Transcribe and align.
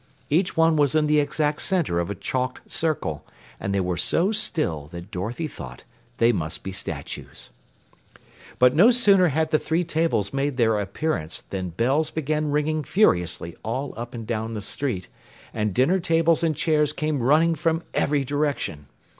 Each 0.31 0.57
one 0.57 0.77
was 0.77 0.95
in 0.95 1.05
the 1.05 1.19
exact 1.19 1.61
center 1.61 1.99
of 1.99 2.09
a 2.09 2.15
chalked 2.15 2.71
circle, 2.71 3.23
and 3.59 3.71
they 3.71 3.79
were 3.79 3.97
so 3.97 4.31
still 4.31 4.87
that 4.87 5.11
Dorothy 5.11 5.45
thought 5.47 5.83
they 6.17 6.31
must 6.31 6.63
be 6.63 6.71
statues. 6.71 7.51
But 8.57 8.75
no 8.75 8.89
sooner 8.89 9.27
had 9.27 9.51
the 9.51 9.59
three 9.59 9.83
tables 9.83 10.33
made 10.33 10.57
their 10.57 10.79
appearance 10.79 11.43
than 11.51 11.69
bells 11.69 12.09
began 12.09 12.49
ringing 12.49 12.83
furiously 12.83 13.55
all 13.61 13.93
up 13.95 14.15
and 14.15 14.25
down 14.25 14.55
the 14.55 14.61
street, 14.61 15.07
and 15.53 15.71
dinner 15.71 15.99
tables 15.99 16.41
and 16.41 16.55
chairs 16.55 16.93
came 16.93 17.19
running 17.21 17.53
from 17.53 17.83
every 17.93 18.23
direction. 18.23 18.87